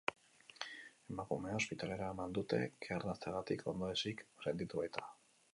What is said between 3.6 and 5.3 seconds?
ondoezik sentitu baita.